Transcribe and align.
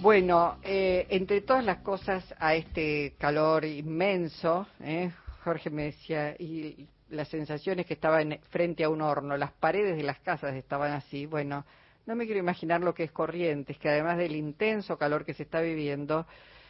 Bueno, 0.00 0.56
eh, 0.62 1.06
entre 1.10 1.42
todas 1.42 1.62
las 1.62 1.80
cosas 1.80 2.24
a 2.38 2.54
este 2.54 3.14
calor 3.18 3.66
inmenso, 3.66 4.66
eh, 4.80 5.10
Jorge 5.44 5.68
me 5.68 5.82
decía, 5.82 6.34
y 6.38 6.88
las 7.10 7.28
sensaciones 7.28 7.84
que 7.84 7.92
estaba 7.92 8.22
en, 8.22 8.40
frente 8.48 8.82
a 8.82 8.88
un 8.88 9.02
horno, 9.02 9.36
las 9.36 9.52
paredes 9.52 9.98
de 9.98 10.02
las 10.02 10.18
casas 10.20 10.54
estaban 10.54 10.92
así, 10.92 11.26
bueno, 11.26 11.66
no 12.06 12.16
me 12.16 12.24
quiero 12.24 12.40
imaginar 12.40 12.80
lo 12.80 12.94
que 12.94 13.04
es 13.04 13.12
Corrientes, 13.12 13.76
que 13.76 13.90
además 13.90 14.16
del 14.16 14.34
intenso 14.34 14.96
calor 14.96 15.26
que 15.26 15.34
se 15.34 15.42
está 15.42 15.60
viviendo, 15.60 16.26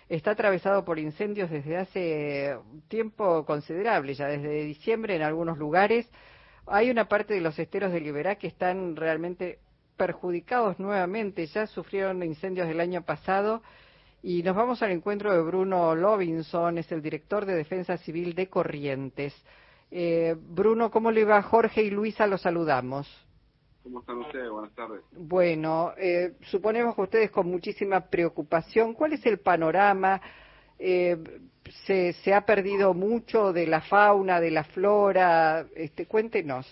está 0.09 0.33
atravesado 0.33 0.85
por 0.85 0.99
incendios 0.99 1.49
desde 1.49 1.77
hace 1.77 2.59
tiempo 2.89 3.47
considerable, 3.47 4.15
ya 4.15 4.27
desde 4.27 4.65
diciembre 4.65 5.15
en 5.15 5.23
algunos 5.23 5.59
lugares. 5.59 6.11
Hay 6.67 6.91
una 6.91 7.07
parte 7.07 7.35
de 7.35 7.41
los 7.41 7.57
esteros 7.57 7.93
de 7.93 8.01
Liberá 8.01 8.35
que 8.35 8.49
están 8.49 8.97
realmente 8.97 9.61
perjudicados 10.01 10.79
nuevamente, 10.79 11.45
ya 11.45 11.67
sufrieron 11.67 12.23
incendios 12.23 12.67
el 12.71 12.81
año 12.81 13.03
pasado 13.03 13.61
y 14.23 14.43
nos 14.43 14.57
vamos 14.57 14.83
al 14.83 14.93
encuentro 14.93 15.31
de 15.31 15.43
Bruno 15.43 15.95
Lovinson, 15.95 16.79
es 16.79 16.91
el 16.91 17.03
director 17.03 17.45
de 17.45 17.55
Defensa 17.55 17.99
Civil 17.99 18.35
de 18.35 18.49
Corrientes. 18.49 19.35
Eh, 19.91 20.35
Bruno, 20.39 20.91
¿cómo 20.91 21.11
le 21.11 21.27
va? 21.27 21.43
Jorge 21.43 21.83
y 21.83 21.91
Luisa 21.91 22.27
los 22.27 22.41
saludamos. 22.41 23.07
¿Cómo 23.83 24.01
están 24.01 24.17
ustedes? 24.21 24.49
Buenas 24.49 24.75
tardes. 24.75 25.03
Bueno, 25.13 25.93
eh, 25.99 26.33
suponemos 26.45 26.95
que 26.95 27.03
ustedes 27.03 27.31
con 27.31 27.47
muchísima 27.47 28.01
preocupación. 28.01 28.95
¿Cuál 28.95 29.13
es 29.13 29.27
el 29.27 29.39
panorama? 29.41 30.19
Eh, 30.79 31.19
se, 31.85 32.15
¿Se 32.15 32.33
ha 32.33 32.47
perdido 32.47 32.95
mucho 32.95 33.53
de 33.53 33.67
la 33.67 33.83
fauna, 33.83 34.41
de 34.41 34.51
la 34.51 34.65
flora? 34.65 35.67
Este, 35.77 36.07
cuéntenos. 36.07 36.67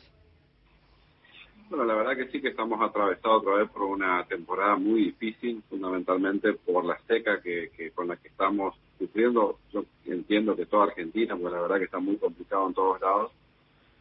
Bueno, 1.71 1.85
la 1.85 1.97
verdad 1.97 2.17
que 2.17 2.29
sí 2.29 2.41
que 2.41 2.49
estamos 2.49 2.81
atravesados 2.81 3.43
otra 3.43 3.57
vez 3.57 3.71
por 3.71 3.83
una 3.83 4.25
temporada 4.25 4.77
muy 4.77 5.05
difícil, 5.05 5.63
fundamentalmente 5.69 6.55
por 6.55 6.83
la 6.83 6.99
seca 7.07 7.43
que, 7.43 7.93
con 7.95 8.09
la 8.09 8.17
que 8.17 8.29
estamos 8.29 8.75
sufriendo. 8.99 9.59
Yo 9.71 9.85
entiendo 10.07 10.57
que 10.57 10.65
toda 10.65 10.85
Argentina, 10.85 11.37
pues 11.37 11.53
la 11.53 11.61
verdad 11.61 11.77
que 11.77 11.85
está 11.85 11.99
muy 11.99 12.17
complicado 12.17 12.69
en 12.69 12.75
todos 12.75 12.99
lados. 13.03 13.33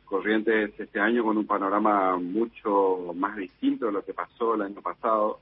Corrientes 0.06 0.80
este 0.80 0.98
año 1.02 1.26
con 1.26 1.38
un 1.38 1.46
panorama 1.46 2.16
mucho 2.16 3.14
más 3.14 3.36
distinto 3.36 3.88
de 3.88 3.92
lo 3.92 4.06
que 4.06 4.14
pasó 4.14 4.56
el 4.56 4.62
año 4.62 4.82
pasado, 4.82 5.42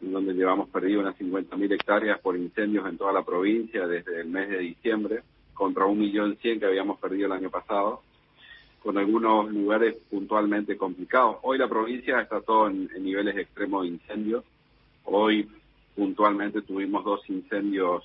en 0.00 0.12
donde 0.12 0.32
llevamos 0.32 0.70
perdido 0.70 1.00
unas 1.00 1.18
50.000 1.18 1.74
hectáreas 1.74 2.20
por 2.20 2.38
incendios 2.38 2.88
en 2.88 2.96
toda 2.96 3.12
la 3.12 3.22
provincia 3.22 3.86
desde 3.86 4.22
el 4.22 4.28
mes 4.28 4.48
de 4.48 4.60
diciembre, 4.60 5.22
contra 5.52 5.84
un 5.84 5.98
millón 5.98 6.38
cien 6.40 6.58
que 6.58 6.64
habíamos 6.64 6.98
perdido 6.98 7.26
el 7.26 7.32
año 7.32 7.50
pasado 7.50 8.00
con 8.82 8.96
algunos 8.96 9.50
lugares 9.50 9.96
puntualmente 10.10 10.76
complicados. 10.76 11.36
Hoy 11.42 11.58
la 11.58 11.68
provincia 11.68 12.20
está 12.20 12.40
todo 12.40 12.68
en, 12.68 12.88
niveles 13.00 13.36
extremos 13.36 13.82
de 13.82 13.88
incendio. 13.88 14.44
Hoy 15.04 15.48
puntualmente 15.94 16.62
tuvimos 16.62 17.04
dos 17.04 17.28
incendios 17.28 18.02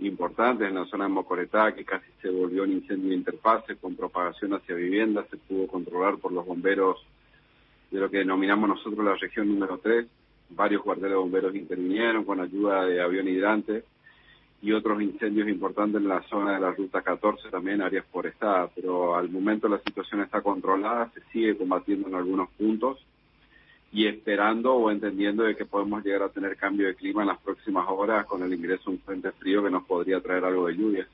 importantes 0.00 0.68
en 0.68 0.74
la 0.74 0.86
zona 0.86 1.04
de 1.04 1.10
Mocoretá, 1.10 1.72
que 1.72 1.84
casi 1.84 2.06
se 2.20 2.28
volvió 2.28 2.64
un 2.64 2.72
incendio 2.72 3.10
de 3.10 3.16
interfase 3.16 3.76
con 3.76 3.94
propagación 3.94 4.54
hacia 4.54 4.74
viviendas, 4.74 5.26
se 5.30 5.36
pudo 5.36 5.68
controlar 5.68 6.18
por 6.18 6.32
los 6.32 6.44
bomberos 6.44 6.98
de 7.90 8.00
lo 8.00 8.10
que 8.10 8.18
denominamos 8.18 8.68
nosotros 8.68 9.04
la 9.04 9.14
región 9.14 9.48
número 9.48 9.78
3. 9.78 10.06
Varios 10.50 10.82
cuarteles 10.82 11.12
de 11.12 11.16
bomberos 11.16 11.54
intervinieron 11.54 12.24
con 12.24 12.40
ayuda 12.40 12.84
de 12.86 13.00
avión 13.00 13.28
hidrante 13.28 13.84
y 14.64 14.72
otros 14.72 15.02
incendios 15.02 15.46
importantes 15.46 16.00
en 16.00 16.08
la 16.08 16.22
zona 16.22 16.54
de 16.54 16.60
la 16.60 16.72
Ruta 16.72 17.02
14, 17.02 17.50
también 17.50 17.82
áreas 17.82 18.06
forestadas, 18.10 18.70
pero 18.74 19.14
al 19.14 19.28
momento 19.28 19.68
la 19.68 19.78
situación 19.80 20.22
está 20.22 20.40
controlada, 20.40 21.10
se 21.12 21.20
sigue 21.32 21.54
combatiendo 21.54 22.08
en 22.08 22.14
algunos 22.14 22.48
puntos 22.52 22.98
y 23.92 24.06
esperando 24.06 24.72
o 24.72 24.90
entendiendo 24.90 25.42
de 25.42 25.54
que 25.54 25.66
podemos 25.66 26.02
llegar 26.02 26.22
a 26.22 26.28
tener 26.30 26.56
cambio 26.56 26.86
de 26.86 26.94
clima 26.94 27.20
en 27.20 27.28
las 27.28 27.42
próximas 27.42 27.84
horas 27.90 28.24
con 28.24 28.42
el 28.42 28.54
ingreso 28.54 28.84
de 28.86 28.96
un 28.96 29.02
frente 29.02 29.32
frío 29.32 29.62
que 29.62 29.70
nos 29.70 29.84
podría 29.84 30.18
traer 30.20 30.46
algo 30.46 30.66
de 30.66 30.76
lluvia. 30.76 31.06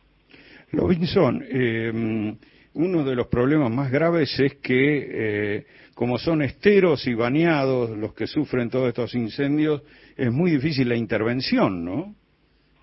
Robinson, 0.70 1.42
eh, 1.44 2.36
uno 2.74 3.04
de 3.04 3.16
los 3.16 3.26
problemas 3.26 3.72
más 3.72 3.90
graves 3.90 4.30
es 4.38 4.54
que, 4.62 5.56
eh, 5.58 5.66
como 5.96 6.18
son 6.18 6.42
esteros 6.42 7.04
y 7.08 7.14
bañados 7.14 7.90
los 7.98 8.14
que 8.14 8.28
sufren 8.28 8.70
todos 8.70 8.86
estos 8.86 9.12
incendios, 9.16 9.82
es 10.16 10.30
muy 10.30 10.52
difícil 10.52 10.88
la 10.88 10.94
intervención, 10.94 11.84
¿no? 11.84 12.14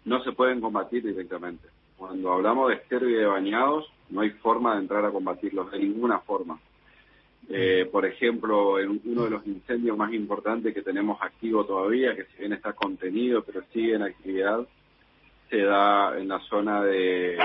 No 0.07 0.23
se 0.23 0.31
pueden 0.31 0.61
combatir 0.61 1.03
directamente. 1.03 1.67
Cuando 1.97 2.31
hablamos 2.31 2.69
de 2.69 2.75
estero 2.75 3.09
y 3.09 3.13
de 3.13 3.25
bañados, 3.25 3.91
no 4.09 4.21
hay 4.21 4.29
forma 4.29 4.75
de 4.75 4.81
entrar 4.81 5.03
a 5.03 5.11
combatirlos 5.11 5.69
de 5.69 5.79
ninguna 5.79 6.19
forma. 6.19 6.57
Eh, 7.49 7.89
por 7.91 8.05
ejemplo, 8.05 8.79
en 8.79 9.01
uno 9.03 9.25
de 9.25 9.29
los 9.29 9.45
incendios 9.45 9.97
más 9.97 10.13
importantes 10.13 10.73
que 10.73 10.81
tenemos 10.81 11.21
activo 11.21 11.65
todavía, 11.65 12.15
que 12.15 12.23
si 12.23 12.39
bien 12.39 12.53
está 12.53 12.71
contenido, 12.71 13.43
pero 13.43 13.61
sigue 13.73 13.95
en 13.95 14.03
actividad, 14.03 14.65
se 15.49 15.61
da 15.63 16.17
en 16.17 16.29
la 16.29 16.39
zona 16.39 16.83
de, 16.83 17.37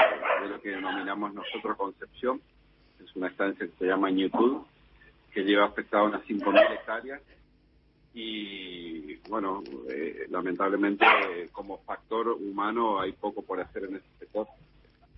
lo 0.48 0.60
que 0.60 0.70
denominamos 0.70 1.34
nosotros 1.34 1.76
Concepción. 1.76 2.40
Es 3.04 3.16
una 3.16 3.26
estancia 3.26 3.66
que 3.66 3.72
se 3.76 3.86
llama 3.86 4.08
Ñutud, 4.10 4.58
que 5.32 5.42
lleva 5.42 5.66
afectado 5.66 6.04
unas 6.04 6.22
5.000 6.26 6.74
hectáreas 6.74 7.22
y 8.14 9.16
bueno, 9.28 9.62
eh, 9.88 10.26
lamentablemente 10.30 11.04
como 11.52 11.78
factor 11.78 12.28
humano 12.28 13.00
hay 13.00 13.12
poco 13.12 13.42
por 13.42 13.60
hacer 13.60 13.84
en 13.84 13.96
ese 13.96 14.06
sector. 14.18 14.46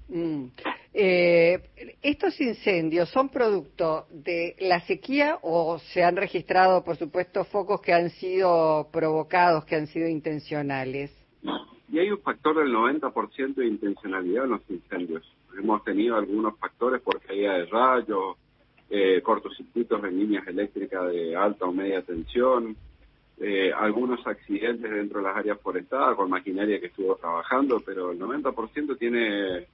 Mm. 0.09 0.47
Eh, 0.93 1.97
¿Estos 2.03 2.41
incendios 2.41 3.09
son 3.09 3.31
producto 3.31 4.07
de 4.11 4.55
la 4.61 4.81
sequía 4.81 5.39
o 5.43 5.79
se 5.79 6.05
han 6.05 6.17
registrado, 6.17 6.85
por 6.85 6.97
supuesto, 6.97 7.45
focos 7.45 7.81
que 7.81 7.93
han 7.93 8.11
sido 8.11 8.89
provocados, 8.93 9.65
que 9.65 9.77
han 9.77 9.87
sido 9.87 10.09
intencionales? 10.09 11.11
Y 11.91 11.99
hay 11.99 12.11
un 12.11 12.21
factor 12.21 12.57
del 12.59 12.73
90% 12.73 13.55
de 13.55 13.67
intencionalidad 13.67 14.45
en 14.45 14.51
los 14.51 14.71
incendios. 14.71 15.23
Hemos 15.59 15.83
tenido 15.85 16.17
algunos 16.17 16.59
factores 16.59 17.01
por 17.03 17.21
caída 17.21 17.55
de 17.55 17.67
rayos, 17.67 18.37
eh, 18.97 19.21
cortocircuitos 19.23 20.05
en 20.05 20.21
líneas 20.21 20.47
eléctricas 20.47 21.11
de 21.11 21.35
alta 21.35 21.65
o 21.65 21.73
media 21.73 22.01
tensión, 22.03 22.77
eh, 23.41 23.73
algunos 23.77 24.25
accidentes 24.25 24.89
dentro 24.89 25.19
de 25.19 25.25
las 25.25 25.37
áreas 25.37 25.61
forestadas 25.61 26.15
con 26.15 26.31
maquinaria 26.31 26.79
que 26.79 26.87
estuvo 26.87 27.17
trabajando, 27.17 27.83
pero 27.85 28.13
el 28.13 28.21
90% 28.21 28.97
tiene 28.97 29.67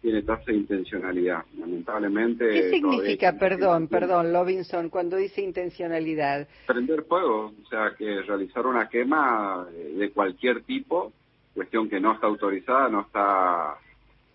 tiene 0.00 0.22
tasa 0.22 0.44
de 0.46 0.54
intencionalidad. 0.54 1.44
Lamentablemente. 1.58 2.48
¿Qué 2.48 2.70
significa, 2.70 3.38
perdón, 3.38 3.88
perdón, 3.88 4.32
Lovinson, 4.32 4.88
cuando 4.88 5.18
dice 5.18 5.42
intencionalidad? 5.42 6.48
Prender 6.66 7.04
fuego, 7.04 7.52
o 7.62 7.68
sea, 7.68 7.92
que 7.96 8.22
realizar 8.22 8.66
una 8.66 8.88
quema 8.88 9.66
de 9.70 10.10
cualquier 10.12 10.62
tipo, 10.62 11.12
cuestión 11.54 11.90
que 11.90 12.00
no 12.00 12.14
está 12.14 12.26
autorizada, 12.26 12.88
no 12.88 13.02
está 13.02 13.76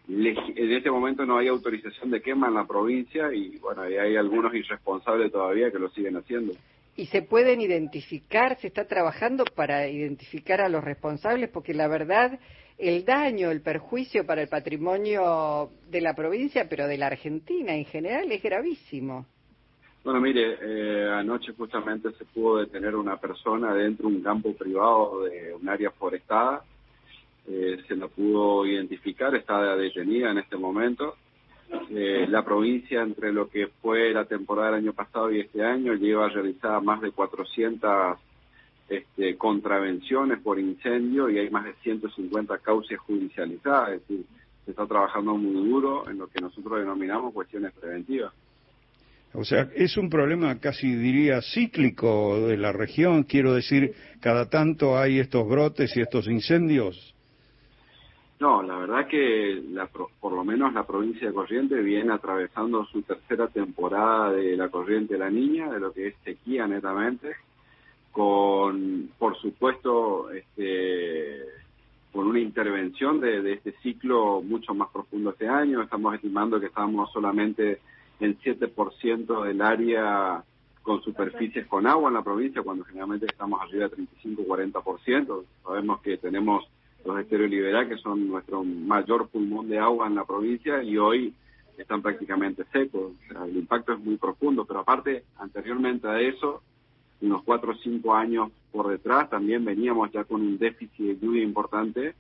en 0.08 0.72
este 0.72 0.90
momento 0.90 1.26
no 1.26 1.38
hay 1.38 1.48
autorización 1.48 2.12
de 2.12 2.22
quema 2.22 2.48
en 2.48 2.54
la 2.54 2.66
provincia 2.66 3.34
y 3.34 3.58
bueno, 3.58 3.82
hay 3.82 4.16
algunos 4.16 4.54
irresponsables 4.54 5.32
todavía 5.32 5.72
que 5.72 5.80
lo 5.80 5.90
siguen 5.90 6.16
haciendo. 6.18 6.54
¿Y 6.96 7.08
se 7.08 7.22
pueden 7.22 7.62
identificar, 7.62 8.58
se 8.60 8.68
está 8.68 8.88
trabajando 8.88 9.44
para 9.44 9.88
identificar 9.88 10.62
a 10.62 10.70
los 10.70 10.84
responsables? 10.84 11.50
Porque 11.50 11.74
la 11.74 11.88
verdad, 11.88 12.40
el 12.78 13.06
daño, 13.06 13.52
el 13.52 13.62
perjuicio 13.62 14.26
para 14.26 14.42
el 14.42 14.48
patrimonio 14.48 15.70
de 15.90 16.02
la 16.02 16.16
provincia, 16.16 16.68
pero 16.70 16.88
de 16.88 16.98
la 16.98 17.08
Argentina 17.08 17.76
en 17.76 17.86
general, 17.86 18.32
es 18.32 18.42
gravísimo. 18.42 19.26
Bueno, 20.04 20.22
mire, 20.22 20.58
eh, 20.62 21.10
anoche 21.12 21.52
justamente 21.52 22.12
se 22.14 22.24
pudo 22.26 22.60
detener 22.60 22.96
una 22.96 23.18
persona 23.18 23.74
dentro 23.74 24.08
de 24.10 24.16
un 24.16 24.24
campo 24.24 24.54
privado 24.54 25.24
de 25.26 25.54
un 25.54 25.68
área 25.68 25.92
forestada 25.92 26.64
eh, 27.48 27.78
se 27.88 27.96
la 27.96 28.08
pudo 28.08 28.66
identificar, 28.66 29.34
está 29.36 29.76
detenida 29.76 30.32
en 30.32 30.40
este 30.40 30.58
momento. 30.58 31.16
Eh, 31.90 32.26
la 32.30 32.44
provincia, 32.44 33.02
entre 33.02 33.32
lo 33.34 33.50
que 33.50 33.68
fue 33.82 34.12
la 34.14 34.26
temporada 34.26 34.72
del 34.72 34.86
año 34.86 34.94
pasado 34.94 35.32
y 35.32 35.42
este 35.42 35.64
año, 35.64 35.94
lleva 35.94 36.30
realizada 36.30 36.80
más 36.80 37.02
de 37.02 37.12
400 37.12 38.18
este, 38.90 39.38
contravenciones 39.38 40.40
por 40.40 40.60
incendio 40.60 41.30
y 41.30 41.40
hay 41.40 41.50
más 41.50 41.66
de 41.66 41.74
150 41.84 42.58
causas 42.60 42.98
judicializadas, 43.00 43.94
es 43.94 44.08
decir, 44.08 44.26
se 44.64 44.72
está 44.72 44.86
trabajando 44.86 45.36
muy 45.36 45.70
duro 45.70 46.10
en 46.10 46.18
lo 46.18 46.28
que 46.28 46.42
nosotros 46.42 46.80
denominamos 46.80 47.34
cuestiones 47.34 47.74
preventivas. 47.74 48.34
O 49.34 49.44
sea, 49.44 49.70
es 49.76 49.98
un 49.98 50.10
problema 50.10 50.60
casi 50.60 50.96
diría 50.96 51.42
cíclico 51.42 52.48
de 52.48 52.58
la 52.58 52.72
región, 52.72 53.24
quiero 53.24 53.54
decir, 53.54 53.94
cada 54.22 54.50
tanto 54.50 54.98
hay 54.98 55.20
estos 55.20 55.48
brotes 55.48 55.96
y 55.96 56.02
estos 56.02 56.28
incendios. 56.28 57.14
No, 58.40 58.62
la 58.62 58.78
verdad 58.78 59.08
que 59.08 59.64
la, 59.72 59.88
por 59.88 60.32
lo 60.32 60.44
menos 60.44 60.72
la 60.74 60.86
provincia 60.86 61.28
de 61.28 61.34
Corrientes 61.34 61.84
viene 61.84 62.14
atravesando 62.14 62.86
su 62.86 63.02
tercera 63.02 63.48
temporada 63.48 64.32
de 64.32 64.56
la 64.56 64.70
corriente 64.70 65.14
de 65.16 65.20
la 65.20 65.32
niña, 65.32 65.72
de 65.72 65.80
lo 65.80 65.92
que 65.92 66.08
es 66.08 66.16
sequía 66.24 66.68
netamente, 66.68 67.36
con, 68.12 69.10
por 69.18 69.36
supuesto, 69.38 70.30
este, 70.30 71.42
con 72.12 72.28
una 72.28 72.40
intervención 72.40 73.20
de, 73.20 73.42
de 73.42 73.54
este 73.54 73.72
ciclo 73.82 74.42
mucho 74.44 74.76
más 74.76 74.90
profundo 74.90 75.32
este 75.32 75.48
año. 75.48 75.82
Estamos 75.82 76.14
estimando 76.14 76.60
que 76.60 76.68
estamos 76.68 77.12
solamente 77.12 77.80
en 78.20 78.38
7% 78.40 79.46
del 79.46 79.62
área 79.62 80.44
con 80.84 81.02
superficies 81.02 81.68
con 81.68 81.86
agua 81.86 82.10
en 82.10 82.14
la 82.14 82.24
provincia, 82.24 82.62
cuando 82.62 82.86
generalmente 82.86 83.26
estamos 83.26 83.60
arriba 83.62 83.90
de 83.90 83.98
35-40%. 83.98 85.44
Sabemos 85.64 86.02
que 86.02 86.18
tenemos 86.18 86.70
los 87.08 87.20
esteros 87.20 87.50
que 87.50 87.98
son 87.98 88.28
nuestro 88.28 88.64
mayor 88.64 89.30
pulmón 89.30 89.70
de 89.70 89.80
agua 89.80 90.08
en 90.08 90.16
la 90.16 90.26
provincia, 90.26 90.84
y 90.84 90.98
hoy 90.98 91.34
están 91.78 92.02
prácticamente 92.02 92.66
secos. 92.72 93.14
el 93.46 93.58
impacto 93.58 93.94
es 93.94 94.00
muy 94.00 94.18
profundo, 94.18 94.66
pero 94.66 94.82
aparte, 94.82 95.24
anteriormente 95.38 96.08
a 96.08 96.20
eso, 96.20 96.62
unos 97.22 97.44
cuatro 97.44 97.72
o 97.72 97.76
cinco 97.76 98.14
años 98.14 98.52
por 98.72 98.90
detrás, 98.90 99.30
también 99.30 99.64
veníamos 99.64 100.12
ya 100.12 100.24
con 100.26 100.42
un 100.42 100.58
déficit 100.58 101.00
de 101.00 101.18
lluvia 101.20 101.44
importante 101.44 102.14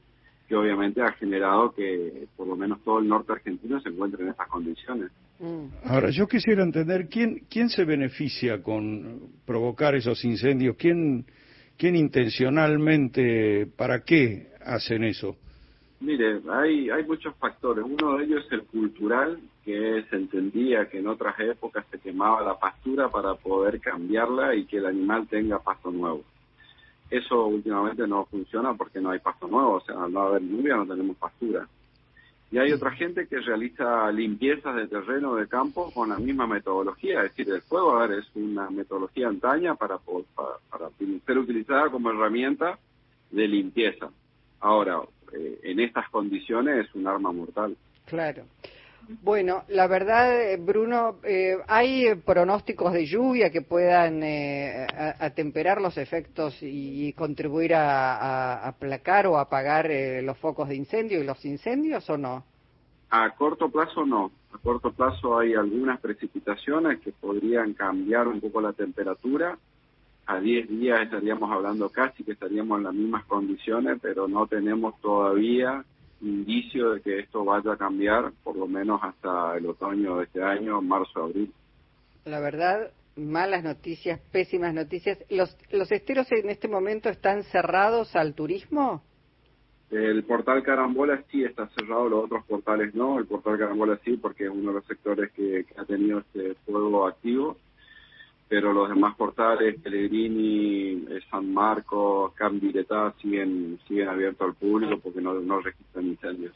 que 0.47 0.55
obviamente 0.55 1.01
ha 1.01 1.11
generado 1.11 1.73
que 1.73 2.27
por 2.37 2.47
lo 2.47 2.55
menos 2.55 2.81
todo 2.83 2.99
el 2.99 3.07
norte 3.07 3.33
argentino 3.33 3.81
se 3.81 3.89
encuentre 3.89 4.23
en 4.23 4.29
estas 4.29 4.47
condiciones. 4.47 5.11
Mm. 5.39 5.65
Ahora, 5.83 6.09
yo 6.09 6.25
quisiera 6.27 6.63
entender 6.63 7.09
quién, 7.09 7.43
quién 7.49 7.67
se 7.67 7.83
beneficia 7.83 8.63
con 8.63 9.19
provocar 9.45 9.95
esos 9.95 10.23
incendios, 10.23 10.77
quién, 10.77 11.25
quién 11.77 11.95
intencionalmente, 11.95 13.67
para 13.77 14.03
qué 14.03 14.47
hacen 14.65 15.03
eso. 15.03 15.37
Mire, 15.99 16.41
hay, 16.49 16.89
hay 16.89 17.03
muchos 17.05 17.35
factores. 17.37 17.83
Uno 17.83 18.17
de 18.17 18.25
ellos 18.25 18.45
es 18.45 18.51
el 18.51 18.63
cultural, 18.63 19.39
que 19.63 20.05
se 20.09 20.15
entendía 20.15 20.87
que 20.89 20.99
en 20.99 21.07
otras 21.07 21.39
épocas 21.39 21.85
se 21.91 21.99
quemaba 21.99 22.41
la 22.41 22.59
pastura 22.59 23.09
para 23.09 23.35
poder 23.35 23.79
cambiarla 23.81 24.55
y 24.55 24.65
que 24.65 24.77
el 24.77 24.85
animal 24.85 25.27
tenga 25.27 25.59
pasto 25.59 25.91
nuevo. 25.91 26.23
Eso 27.09 27.47
últimamente 27.47 28.07
no 28.07 28.25
funciona 28.25 28.73
porque 28.75 28.99
no 28.99 29.11
hay 29.11 29.19
pasto 29.19 29.47
nuevo, 29.47 29.75
o 29.75 29.81
sea, 29.81 30.03
al 30.03 30.11
no 30.11 30.21
haber 30.21 30.41
lluvia 30.41 30.75
no 30.75 30.85
tenemos 30.85 31.17
pastura. 31.17 31.67
Y 32.49 32.57
hay 32.57 32.71
otra 32.71 32.91
gente 32.91 33.27
que 33.27 33.39
realiza 33.39 34.09
limpiezas 34.11 34.75
de 34.75 34.87
terreno, 34.87 35.35
de 35.35 35.47
campo, 35.47 35.91
con 35.91 36.09
la 36.09 36.17
misma 36.17 36.47
metodología. 36.47 37.23
Es 37.23 37.35
decir, 37.35 37.53
el 37.53 37.61
fuego 37.61 37.97
a 37.97 38.07
ver, 38.07 38.19
es 38.19 38.25
una 38.35 38.69
metodología 38.69 39.27
antaña 39.27 39.75
para, 39.75 39.97
para, 39.97 40.89
ser 41.25 41.37
utilizada 41.37 41.89
como 41.89 42.09
herramienta 42.09 42.79
de 43.31 43.47
limpieza. 43.47 44.09
Ahora, 44.61 45.01
eh, 45.33 45.59
en 45.63 45.81
estas 45.81 46.09
condiciones 46.09 46.87
es 46.87 46.95
un 46.95 47.05
arma 47.05 47.33
mortal. 47.33 47.75
Claro. 48.05 48.43
Bueno, 49.09 49.63
la 49.69 49.87
verdad, 49.87 50.51
eh, 50.51 50.57
Bruno, 50.57 51.15
eh, 51.23 51.57
¿hay 51.67 52.13
pronósticos 52.15 52.91
de 52.91 53.05
lluvia 53.05 53.49
que 53.49 53.61
puedan 53.61 54.21
eh, 54.21 54.85
atemperar 55.19 55.79
los 55.81 55.97
efectos 55.97 56.57
y, 56.61 57.13
contribuir 57.13 57.73
a, 57.73 58.67
aplacar 58.67 59.27
o 59.27 59.37
apagar 59.37 59.89
los 60.21 60.37
focos 60.39 60.67
de 60.67 60.75
incendio 60.75 61.21
y 61.21 61.25
los 61.25 61.43
incendios 61.45 62.09
o 62.09 62.17
no? 62.17 62.43
A 63.09 63.29
corto 63.35 63.69
plazo 63.69 64.05
no. 64.05 64.31
A 64.53 64.57
corto 64.57 64.91
plazo 64.91 65.39
hay 65.39 65.53
algunas 65.53 66.01
precipitaciones 66.01 66.99
que 66.99 67.13
podrían 67.13 67.73
cambiar 67.73 68.27
un 68.27 68.41
poco 68.41 68.59
la 68.59 68.73
temperatura. 68.73 69.57
A 70.25 70.39
10 70.41 70.67
días 70.67 71.01
estaríamos 71.01 71.49
hablando 71.49 71.89
casi 71.89 72.25
que 72.25 72.33
estaríamos 72.33 72.79
en 72.79 72.83
las 72.83 72.93
mismas 72.93 73.23
condiciones, 73.25 73.99
pero 74.01 74.27
no 74.27 74.47
tenemos 74.47 74.99
todavía 74.99 75.85
indicio 76.21 76.91
de 76.91 77.01
que 77.01 77.19
esto 77.19 77.43
vaya 77.45 77.73
a 77.73 77.77
cambiar, 77.77 78.31
por 78.43 78.55
lo 78.55 78.67
menos 78.67 78.99
hasta 79.03 79.57
el 79.57 79.65
otoño 79.67 80.17
de 80.17 80.25
este 80.25 80.43
año, 80.43 80.81
marzo, 80.81 81.23
abril. 81.23 81.51
La 82.25 82.39
verdad, 82.39 82.91
malas 83.15 83.63
noticias, 83.63 84.19
pésimas 84.31 84.73
noticias. 84.73 85.17
¿Los, 85.29 85.57
los 85.71 85.91
esteros 85.91 86.31
en 86.31 86.49
este 86.49 86.67
momento 86.67 87.09
están 87.09 87.43
cerrados 87.43 88.15
al 88.15 88.33
turismo? 88.33 89.03
El 89.89 90.23
portal 90.25 90.63
Carambola 90.63 91.23
sí 91.31 91.45
está 91.45 91.69
cerrado, 91.69 92.09
los 92.09 92.25
otros 92.25 92.45
portales 92.45 92.93
no. 92.93 93.19
El 93.19 93.25
portal 93.25 93.57
Carambola 93.57 93.97
sí, 94.03 94.17
porque 94.17 94.45
es 94.45 94.49
uno 94.49 94.69
de 94.69 94.75
los 94.75 94.85
sectores 94.85 95.31
que 95.31 95.65
ha 95.77 95.85
tenido 95.85 96.19
este 96.19 96.55
fuego 96.65 97.07
activo 97.07 97.57
pero 98.49 98.71
los 98.71 98.87
demás 98.87 99.15
portales, 99.15 99.79
Pellegrini, 99.81 101.05
eh, 101.09 101.19
San 101.29 101.53
Marcos, 101.53 102.33
Cambiletá, 102.33 103.13
siguen, 103.21 103.79
siguen 103.87 104.07
abiertos 104.07 104.47
al 104.47 104.55
público 104.55 104.99
porque 105.03 105.21
no, 105.21 105.33
no 105.33 105.59
registran 105.59 106.07
incendios. 106.07 106.55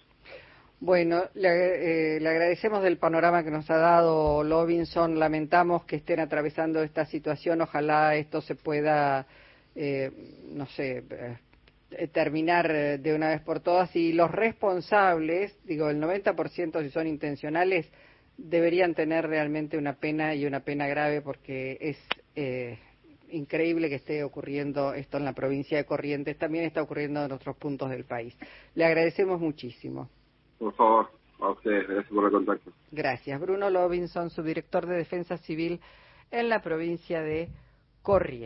Bueno, 0.79 1.23
le, 1.35 2.15
eh, 2.15 2.19
le, 2.19 2.29
agradecemos 2.29 2.81
del 2.81 2.97
panorama 2.97 3.43
que 3.43 3.51
nos 3.51 3.69
ha 3.69 3.77
dado 3.77 4.43
Lobinson. 4.43 5.19
Lamentamos 5.19 5.83
que 5.83 5.97
estén 5.97 6.19
atravesando 6.19 6.81
esta 6.81 7.05
situación. 7.05 7.61
Ojalá 7.61 8.15
esto 8.15 8.41
se 8.41 8.55
pueda, 8.55 9.27
eh, 9.75 10.11
no 10.49 10.65
sé, 10.67 11.03
terminar 12.13 12.99
de 12.99 13.13
una 13.13 13.29
vez 13.29 13.41
por 13.41 13.59
todas. 13.59 13.95
Y 13.95 14.13
los 14.13 14.31
responsables, 14.31 15.55
digo, 15.65 15.89
el 15.89 16.01
90% 16.01 16.81
si 16.81 16.89
son 16.89 17.05
intencionales, 17.05 17.91
deberían 18.43 18.93
tener 18.93 19.27
realmente 19.27 19.77
una 19.77 19.93
pena 19.93 20.33
y 20.35 20.45
una 20.45 20.61
pena 20.61 20.87
grave 20.87 21.21
porque 21.21 21.77
es 21.79 21.97
eh, 22.35 22.79
increíble 23.29 23.89
que 23.89 23.95
esté 23.95 24.23
ocurriendo 24.23 24.93
esto 24.93 25.17
en 25.17 25.25
la 25.25 25.33
provincia 25.33 25.77
de 25.77 25.85
Corrientes, 25.85 26.37
también 26.37 26.65
está 26.65 26.81
ocurriendo 26.81 27.23
en 27.23 27.31
otros 27.31 27.55
puntos 27.57 27.89
del 27.89 28.05
país. 28.05 28.37
Le 28.75 28.85
agradecemos 28.85 29.39
muchísimo. 29.39 30.09
Por 30.59 30.73
favor, 30.75 31.09
a 31.39 31.49
ustedes, 31.49 31.87
gracias 31.87 32.13
por 32.13 32.25
el 32.25 32.31
contacto. 32.31 32.71
Gracias. 32.91 33.39
Bruno 33.39 33.69
Lobinson, 33.69 34.29
subdirector 34.29 34.85
de 34.85 34.97
Defensa 34.97 35.37
Civil 35.37 35.79
en 36.29 36.49
la 36.49 36.61
provincia 36.61 37.21
de 37.21 37.49
Corrientes. 38.01 38.39